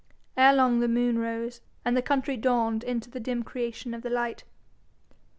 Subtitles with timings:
[0.35, 4.09] Ere long the moon rose, and the country dawned into the dim creation of the
[4.09, 4.43] light.